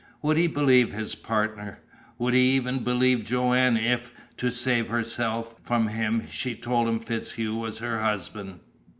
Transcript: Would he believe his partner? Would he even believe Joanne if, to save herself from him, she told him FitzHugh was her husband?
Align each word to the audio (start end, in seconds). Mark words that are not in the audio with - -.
Would 0.23 0.35
he 0.37 0.47
believe 0.47 0.93
his 0.93 1.13
partner? 1.13 1.77
Would 2.17 2.33
he 2.33 2.55
even 2.55 2.83
believe 2.83 3.23
Joanne 3.23 3.77
if, 3.77 4.11
to 4.37 4.49
save 4.49 4.89
herself 4.89 5.53
from 5.61 5.89
him, 5.89 6.23
she 6.31 6.55
told 6.55 6.87
him 6.89 6.99
FitzHugh 6.99 7.53
was 7.59 7.77
her 7.77 8.01
husband? 8.01 8.61